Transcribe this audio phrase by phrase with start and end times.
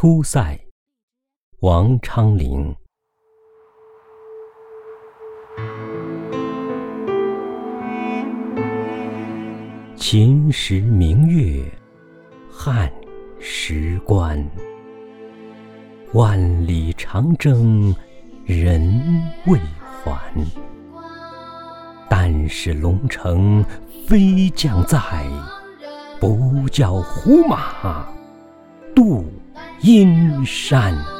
[0.00, 0.56] 出塞，
[1.58, 2.72] 王昌龄。
[9.96, 11.68] 秦时明月，
[12.48, 12.88] 汉
[13.40, 14.48] 时关。
[16.12, 17.92] 万里长征
[18.44, 19.02] 人
[19.48, 20.32] 未还。
[22.08, 23.64] 但使龙城
[24.06, 25.00] 飞将在，
[26.20, 28.06] 不教胡马
[28.94, 29.24] 度
[29.80, 31.17] 阴山。